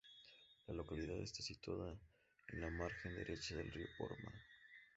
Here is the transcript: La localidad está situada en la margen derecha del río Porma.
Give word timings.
La 0.65 0.73
localidad 0.73 1.15
está 1.19 1.43
situada 1.43 1.95
en 2.47 2.59
la 2.59 2.71
margen 2.71 3.15
derecha 3.17 3.55
del 3.57 3.71
río 3.71 3.85
Porma. 3.99 4.33